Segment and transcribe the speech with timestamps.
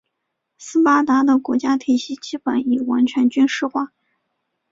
[0.57, 3.91] 斯巴达的国家体系基本上已完全军事化。